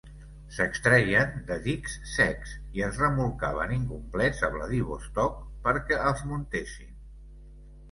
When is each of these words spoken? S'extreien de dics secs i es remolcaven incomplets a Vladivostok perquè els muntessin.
S'extreien 0.53 1.35
de 1.49 1.57
dics 1.67 1.97
secs 2.13 2.55
i 2.79 2.85
es 2.87 2.97
remolcaven 3.03 3.75
incomplets 3.77 4.43
a 4.49 4.51
Vladivostok 4.57 5.39
perquè 5.69 6.03
els 6.09 6.27
muntessin. 6.33 6.93